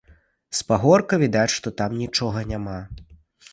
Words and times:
З 0.59 0.63
пагорка 0.71 1.19
відаць, 1.25 1.53
што 1.57 1.73
там 1.83 1.91
нічога 2.01 2.47
няма. 2.55 2.77